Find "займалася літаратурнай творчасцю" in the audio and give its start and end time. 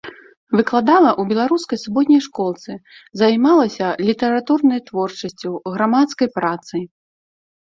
3.21-5.51